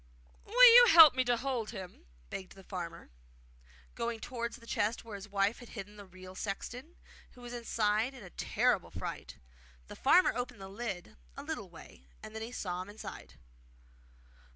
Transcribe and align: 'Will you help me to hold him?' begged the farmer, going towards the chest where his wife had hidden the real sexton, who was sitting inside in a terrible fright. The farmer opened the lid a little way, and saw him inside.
'Will 0.45 0.73
you 0.73 0.87
help 0.89 1.13
me 1.13 1.23
to 1.25 1.37
hold 1.37 1.69
him?' 1.69 2.07
begged 2.31 2.53
the 2.55 2.63
farmer, 2.63 3.11
going 3.93 4.19
towards 4.19 4.55
the 4.57 4.65
chest 4.65 5.05
where 5.05 5.13
his 5.13 5.29
wife 5.29 5.59
had 5.59 5.69
hidden 5.69 5.95
the 5.95 6.07
real 6.07 6.33
sexton, 6.33 6.95
who 7.33 7.41
was 7.41 7.51
sitting 7.51 7.61
inside 7.61 8.15
in 8.15 8.23
a 8.23 8.31
terrible 8.31 8.89
fright. 8.89 9.37
The 9.89 9.95
farmer 9.95 10.33
opened 10.35 10.59
the 10.59 10.69
lid 10.69 11.17
a 11.37 11.43
little 11.43 11.69
way, 11.69 12.07
and 12.23 12.33
saw 12.55 12.81
him 12.81 12.89
inside. 12.89 13.35